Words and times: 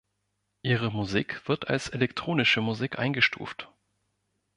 Ihre 0.63 0.91
Musik 0.91 1.47
wird 1.47 1.67
als 1.67 1.89
elektronische 1.89 2.59
Musik 2.59 2.97
eingestuft. 2.97 3.69